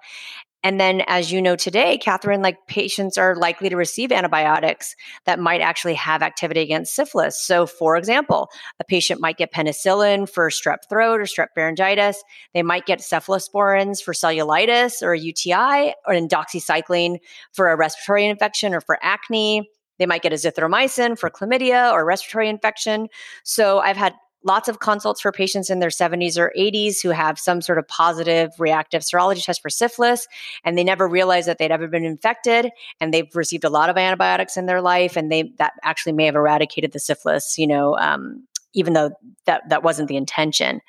And 0.65 0.79
then, 0.79 1.03
as 1.05 1.31
you 1.31 1.43
know 1.43 1.55
today, 1.55 1.95
Catherine, 1.99 2.41
like 2.41 2.65
patients 2.65 3.19
are 3.19 3.35
likely 3.35 3.69
to 3.69 3.75
receive 3.75 4.11
antibiotics 4.11 4.95
that 5.25 5.37
might 5.37 5.61
actually 5.61 5.93
have 5.93 6.23
activity 6.23 6.61
against 6.61 6.95
syphilis. 6.95 7.39
So, 7.39 7.67
for 7.67 7.95
example, 7.95 8.49
a 8.79 8.83
patient 8.83 9.21
might 9.21 9.37
get 9.37 9.53
penicillin 9.53 10.27
for 10.27 10.49
strep 10.49 10.89
throat 10.89 11.21
or 11.21 11.25
strep 11.25 11.49
pharyngitis. 11.55 12.15
They 12.55 12.63
might 12.63 12.87
get 12.87 12.97
cephalosporins 12.97 14.01
for 14.01 14.15
cellulitis 14.15 15.03
or 15.03 15.13
a 15.13 15.19
UTI, 15.19 15.93
or 16.07 16.15
doxycycline 16.15 17.19
for 17.51 17.69
a 17.69 17.77
respiratory 17.77 18.25
infection 18.25 18.73
or 18.73 18.81
for 18.81 18.97
acne. 19.03 19.69
They 19.99 20.07
might 20.07 20.23
get 20.23 20.33
azithromycin 20.33 21.19
for 21.19 21.29
chlamydia 21.29 21.91
or 21.91 22.03
respiratory 22.03 22.49
infection. 22.49 23.09
So 23.43 23.77
I've 23.79 23.97
had 23.97 24.15
lots 24.45 24.69
of 24.69 24.79
consults 24.79 25.19
for 25.19 25.31
patients 25.31 25.69
in 25.69 25.79
their 25.79 25.89
70s 25.89 26.37
or 26.37 26.53
80s 26.57 27.01
who 27.01 27.09
have 27.09 27.37
some 27.37 27.61
sort 27.61 27.77
of 27.77 27.87
positive 27.87 28.51
reactive 28.59 29.01
serology 29.01 29.43
test 29.43 29.61
for 29.61 29.69
syphilis 29.69 30.27
and 30.63 30.77
they 30.77 30.83
never 30.83 31.07
realized 31.07 31.47
that 31.47 31.57
they'd 31.57 31.71
ever 31.71 31.87
been 31.87 32.05
infected 32.05 32.69
and 33.01 33.13
they've 33.13 33.35
received 33.35 33.63
a 33.63 33.69
lot 33.69 33.89
of 33.89 33.97
antibiotics 33.97 34.55
in 34.55 34.67
their 34.67 34.81
life 34.81 35.17
and 35.17 35.31
they 35.31 35.51
that 35.57 35.73
actually 35.83 36.13
may 36.13 36.25
have 36.25 36.35
eradicated 36.35 36.93
the 36.93 36.99
syphilis 36.99 37.57
you 37.57 37.67
know 37.67 37.97
um, 37.97 38.43
even 38.73 38.93
though 38.93 39.11
that 39.45 39.67
that 39.69 39.83
wasn't 39.83 40.07
the 40.07 40.15
intention 40.15 40.79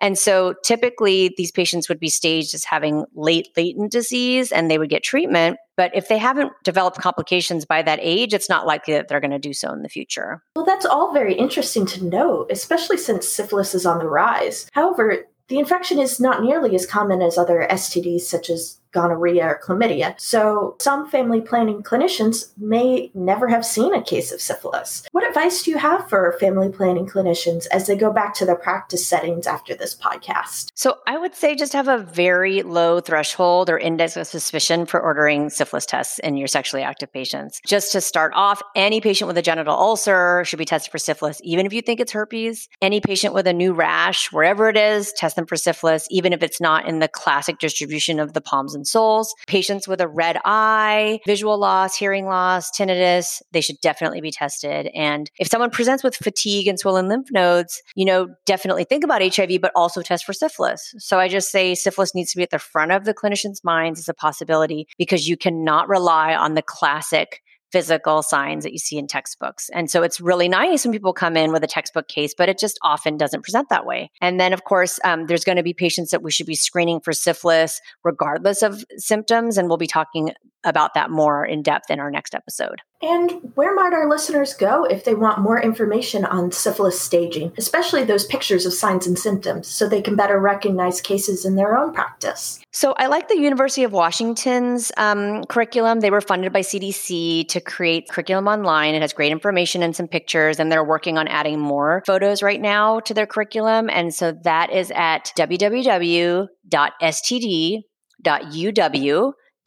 and 0.00 0.18
so 0.18 0.54
typically 0.64 1.34
these 1.36 1.50
patients 1.50 1.88
would 1.88 2.00
be 2.00 2.08
staged 2.08 2.54
as 2.54 2.64
having 2.64 3.04
late 3.14 3.48
latent 3.56 3.92
disease 3.92 4.52
and 4.52 4.70
they 4.70 4.78
would 4.78 4.90
get 4.90 5.02
treatment. 5.02 5.58
But 5.76 5.94
if 5.94 6.08
they 6.08 6.18
haven't 6.18 6.52
developed 6.62 6.98
complications 6.98 7.64
by 7.64 7.82
that 7.82 7.98
age, 8.00 8.32
it's 8.32 8.48
not 8.48 8.66
likely 8.66 8.94
that 8.94 9.08
they're 9.08 9.20
going 9.20 9.30
to 9.32 9.38
do 9.38 9.52
so 9.52 9.72
in 9.72 9.82
the 9.82 9.88
future. 9.88 10.42
Well, 10.54 10.64
that's 10.64 10.86
all 10.86 11.12
very 11.12 11.34
interesting 11.34 11.84
to 11.86 12.04
know, 12.04 12.46
especially 12.50 12.96
since 12.96 13.28
syphilis 13.28 13.74
is 13.74 13.86
on 13.86 13.98
the 13.98 14.06
rise. 14.06 14.68
However, 14.72 15.26
the 15.48 15.58
infection 15.58 15.98
is 15.98 16.20
not 16.20 16.42
nearly 16.42 16.74
as 16.74 16.86
common 16.86 17.20
as 17.20 17.36
other 17.36 17.66
STDs 17.70 18.22
such 18.22 18.48
as 18.48 18.80
gonorrhea 18.94 19.44
or 19.44 19.60
chlamydia. 19.62 20.18
So 20.18 20.76
some 20.80 21.10
family 21.10 21.40
planning 21.40 21.82
clinicians 21.82 22.52
may 22.56 23.10
never 23.12 23.48
have 23.48 23.66
seen 23.66 23.92
a 23.92 24.02
case 24.02 24.32
of 24.32 24.40
syphilis. 24.40 25.06
What 25.12 25.28
advice 25.28 25.64
do 25.64 25.72
you 25.72 25.78
have 25.78 26.08
for 26.08 26.36
family 26.40 26.70
planning 26.70 27.06
clinicians 27.06 27.66
as 27.72 27.86
they 27.86 27.96
go 27.96 28.12
back 28.12 28.34
to 28.34 28.46
their 28.46 28.56
practice 28.56 29.06
settings 29.06 29.46
after 29.46 29.74
this 29.74 29.94
podcast? 29.94 30.70
So 30.74 30.98
I 31.06 31.18
would 31.18 31.34
say 31.34 31.54
just 31.54 31.72
have 31.72 31.88
a 31.88 31.98
very 31.98 32.62
low 32.62 33.00
threshold 33.00 33.68
or 33.68 33.78
index 33.78 34.16
of 34.16 34.26
suspicion 34.26 34.86
for 34.86 35.00
ordering 35.00 35.50
syphilis 35.50 35.86
tests 35.86 36.20
in 36.20 36.36
your 36.36 36.48
sexually 36.48 36.82
active 36.82 37.12
patients. 37.12 37.60
Just 37.66 37.92
to 37.92 38.00
start 38.00 38.32
off, 38.34 38.62
any 38.76 39.00
patient 39.00 39.26
with 39.26 39.36
a 39.36 39.42
genital 39.42 39.74
ulcer 39.74 40.44
should 40.44 40.58
be 40.58 40.64
tested 40.64 40.92
for 40.92 40.98
syphilis, 40.98 41.40
even 41.42 41.66
if 41.66 41.72
you 41.72 41.82
think 41.82 42.00
it's 42.00 42.12
herpes. 42.12 42.68
Any 42.80 43.00
patient 43.00 43.34
with 43.34 43.46
a 43.46 43.52
new 43.52 43.72
rash, 43.72 44.30
wherever 44.30 44.68
it 44.68 44.76
is, 44.76 45.12
test 45.12 45.36
them 45.36 45.46
for 45.46 45.56
syphilis, 45.56 46.06
even 46.10 46.32
if 46.32 46.42
it's 46.42 46.60
not 46.60 46.86
in 46.88 47.00
the 47.00 47.08
classic 47.08 47.58
distribution 47.58 48.20
of 48.20 48.32
the 48.32 48.40
palms 48.40 48.74
and 48.74 48.83
and 48.84 48.88
soles. 48.88 49.34
Patients 49.46 49.88
with 49.88 50.00
a 50.00 50.08
red 50.08 50.38
eye, 50.44 51.20
visual 51.26 51.58
loss, 51.58 51.96
hearing 51.96 52.26
loss, 52.26 52.70
tinnitus, 52.70 53.40
they 53.52 53.62
should 53.62 53.80
definitely 53.80 54.20
be 54.20 54.30
tested. 54.30 54.90
And 54.94 55.30
if 55.38 55.48
someone 55.48 55.70
presents 55.70 56.04
with 56.04 56.14
fatigue 56.14 56.68
and 56.68 56.78
swollen 56.78 57.08
lymph 57.08 57.28
nodes, 57.32 57.82
you 57.94 58.04
know, 58.04 58.28
definitely 58.44 58.84
think 58.84 59.04
about 59.04 59.22
HIV, 59.22 59.60
but 59.60 59.72
also 59.74 60.02
test 60.02 60.24
for 60.26 60.34
syphilis. 60.34 60.94
So 60.98 61.18
I 61.18 61.28
just 61.28 61.50
say 61.50 61.74
syphilis 61.74 62.14
needs 62.14 62.32
to 62.32 62.36
be 62.36 62.42
at 62.42 62.50
the 62.50 62.58
front 62.58 62.92
of 62.92 63.04
the 63.04 63.14
clinician's 63.14 63.64
minds 63.64 63.98
as 63.98 64.08
a 64.08 64.14
possibility 64.14 64.86
because 64.98 65.26
you 65.28 65.36
cannot 65.36 65.88
rely 65.88 66.34
on 66.34 66.54
the 66.54 66.62
classic 66.62 67.40
physical 67.74 68.22
signs 68.22 68.62
that 68.62 68.70
you 68.70 68.78
see 68.78 68.96
in 68.96 69.08
textbooks. 69.08 69.68
And 69.74 69.90
so 69.90 70.04
it's 70.04 70.20
really 70.20 70.48
nice 70.48 70.84
when 70.84 70.92
people 70.92 71.12
come 71.12 71.36
in 71.36 71.50
with 71.50 71.64
a 71.64 71.66
textbook 71.66 72.06
case, 72.06 72.32
but 72.32 72.48
it 72.48 72.56
just 72.56 72.78
often 72.82 73.16
doesn't 73.16 73.42
present 73.42 73.68
that 73.70 73.84
way. 73.84 74.12
And 74.20 74.38
then, 74.38 74.52
of 74.52 74.62
course, 74.62 75.00
um, 75.02 75.26
there's 75.26 75.42
going 75.42 75.56
to 75.56 75.64
be 75.64 75.74
patients 75.74 76.12
that 76.12 76.22
we 76.22 76.30
should 76.30 76.46
be 76.46 76.54
screening 76.54 77.00
for 77.00 77.12
syphilis 77.12 77.80
regardless 78.04 78.62
of 78.62 78.84
symptoms. 78.96 79.58
And 79.58 79.66
we'll 79.66 79.76
be 79.76 79.88
talking 79.88 80.30
about 80.64 80.94
that 80.94 81.10
more 81.10 81.44
in 81.44 81.62
depth 81.62 81.90
in 81.90 82.00
our 82.00 82.10
next 82.10 82.34
episode. 82.34 82.80
And 83.02 83.52
where 83.54 83.74
might 83.74 83.92
our 83.92 84.08
listeners 84.08 84.54
go 84.54 84.84
if 84.84 85.04
they 85.04 85.14
want 85.14 85.40
more 85.40 85.60
information 85.60 86.24
on 86.24 86.50
syphilis 86.52 86.98
staging, 86.98 87.52
especially 87.58 88.02
those 88.04 88.24
pictures 88.24 88.64
of 88.64 88.72
signs 88.72 89.06
and 89.06 89.18
symptoms, 89.18 89.68
so 89.68 89.86
they 89.86 90.00
can 90.00 90.16
better 90.16 90.40
recognize 90.40 91.02
cases 91.02 91.44
in 91.44 91.54
their 91.54 91.76
own 91.76 91.92
practice? 91.92 92.60
So 92.72 92.94
I 92.96 93.08
like 93.08 93.28
the 93.28 93.36
University 93.36 93.84
of 93.84 93.92
Washington's 93.92 94.90
um, 94.96 95.44
curriculum. 95.44 96.00
They 96.00 96.10
were 96.10 96.22
funded 96.22 96.50
by 96.52 96.62
CDC 96.62 97.46
to 97.48 97.60
create 97.60 98.08
curriculum 98.08 98.48
online. 98.48 98.94
It 98.94 99.02
has 99.02 99.12
great 99.12 99.32
information 99.32 99.82
and 99.82 99.94
some 99.94 100.08
pictures, 100.08 100.58
and 100.58 100.72
they're 100.72 100.82
working 100.82 101.18
on 101.18 101.28
adding 101.28 101.60
more 101.60 102.02
photos 102.06 102.42
right 102.42 102.60
now 102.60 103.00
to 103.00 103.12
their 103.12 103.26
curriculum. 103.26 103.90
And 103.90 104.14
so 104.14 104.32
that 104.44 104.72
is 104.72 104.90
at 104.92 105.30
www.std.uw 105.36 106.48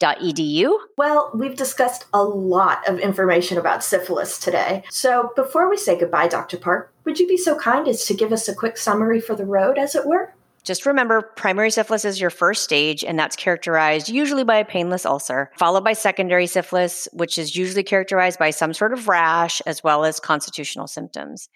edu. 0.00 0.78
Well, 0.96 1.30
we've 1.34 1.56
discussed 1.56 2.06
a 2.12 2.22
lot 2.22 2.88
of 2.88 2.98
information 2.98 3.58
about 3.58 3.84
syphilis 3.84 4.38
today. 4.38 4.84
So 4.90 5.32
before 5.36 5.68
we 5.68 5.76
say 5.76 5.98
goodbye, 5.98 6.28
Dr. 6.28 6.56
Park, 6.56 6.92
would 7.04 7.18
you 7.18 7.26
be 7.26 7.36
so 7.36 7.56
kind 7.58 7.88
as 7.88 8.04
to 8.06 8.14
give 8.14 8.32
us 8.32 8.48
a 8.48 8.54
quick 8.54 8.76
summary 8.76 9.20
for 9.20 9.34
the 9.34 9.46
road, 9.46 9.78
as 9.78 9.94
it 9.94 10.06
were? 10.06 10.34
Just 10.68 10.84
remember 10.84 11.22
primary 11.22 11.70
syphilis 11.70 12.04
is 12.04 12.20
your 12.20 12.28
first 12.28 12.62
stage, 12.62 13.02
and 13.02 13.18
that's 13.18 13.36
characterized 13.36 14.10
usually 14.10 14.44
by 14.44 14.56
a 14.56 14.66
painless 14.66 15.06
ulcer, 15.06 15.50
followed 15.58 15.82
by 15.82 15.94
secondary 15.94 16.46
syphilis, 16.46 17.08
which 17.14 17.38
is 17.38 17.56
usually 17.56 17.82
characterized 17.82 18.38
by 18.38 18.50
some 18.50 18.74
sort 18.74 18.92
of 18.92 19.08
rash 19.08 19.62
as 19.62 19.82
well 19.82 20.04
as 20.04 20.20
constitutional 20.20 20.86
symptoms. 20.86 21.48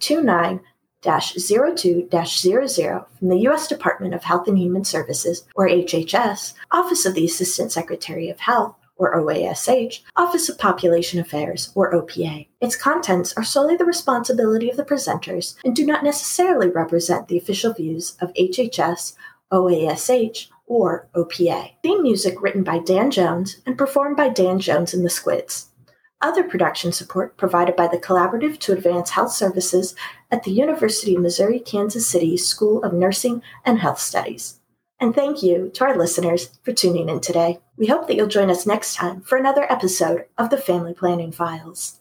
29 0.00 0.60
02 1.00 2.08
00 2.10 3.06
from 3.18 3.28
the 3.28 3.38
U.S. 3.38 3.66
Department 3.66 4.14
of 4.14 4.24
Health 4.24 4.46
and 4.46 4.58
Human 4.58 4.84
Services, 4.84 5.46
or 5.54 5.68
HHS, 5.68 6.52
Office 6.70 7.06
of 7.06 7.14
the 7.14 7.24
Assistant 7.24 7.72
Secretary 7.72 8.28
of 8.28 8.40
Health, 8.40 8.76
or 8.98 9.14
OASH, 9.14 10.02
Office 10.16 10.48
of 10.48 10.58
Population 10.58 11.20
Affairs, 11.20 11.70
or 11.74 11.92
OPA. 11.94 12.48
Its 12.60 12.76
contents 12.76 13.32
are 13.36 13.44
solely 13.44 13.76
the 13.76 13.84
responsibility 13.84 14.68
of 14.68 14.76
the 14.76 14.84
presenters 14.84 15.54
and 15.64 15.74
do 15.74 15.86
not 15.86 16.04
necessarily 16.04 16.68
represent 16.68 17.28
the 17.28 17.38
official 17.38 17.72
views 17.72 18.16
of 18.20 18.32
HHS, 18.34 19.14
OASH, 19.50 20.50
or 20.66 21.08
OPA. 21.14 21.70
Theme 21.82 22.02
music 22.02 22.42
written 22.42 22.62
by 22.62 22.78
Dan 22.78 23.10
Jones 23.10 23.60
and 23.64 23.78
performed 23.78 24.16
by 24.16 24.28
Dan 24.28 24.58
Jones 24.58 24.92
and 24.92 25.04
the 25.04 25.10
Squids. 25.10 25.68
Other 26.20 26.42
production 26.42 26.90
support 26.90 27.36
provided 27.36 27.76
by 27.76 27.86
the 27.86 27.98
Collaborative 27.98 28.58
to 28.60 28.72
Advance 28.72 29.10
Health 29.10 29.32
Services 29.32 29.94
at 30.32 30.42
the 30.42 30.50
University 30.50 31.14
of 31.14 31.22
Missouri 31.22 31.60
Kansas 31.60 32.08
City 32.08 32.36
School 32.36 32.82
of 32.82 32.92
Nursing 32.92 33.40
and 33.64 33.78
Health 33.78 34.00
Studies. 34.00 34.57
And 35.00 35.14
thank 35.14 35.42
you 35.42 35.70
to 35.74 35.84
our 35.84 35.96
listeners 35.96 36.58
for 36.64 36.72
tuning 36.72 37.08
in 37.08 37.20
today. 37.20 37.60
We 37.76 37.86
hope 37.86 38.08
that 38.08 38.16
you'll 38.16 38.26
join 38.26 38.50
us 38.50 38.66
next 38.66 38.96
time 38.96 39.20
for 39.20 39.38
another 39.38 39.70
episode 39.70 40.24
of 40.36 40.50
the 40.50 40.58
Family 40.58 40.92
Planning 40.92 41.30
Files. 41.30 41.97